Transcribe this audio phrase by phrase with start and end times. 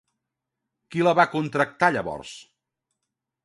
[0.95, 2.35] Qui la va contractar llavors?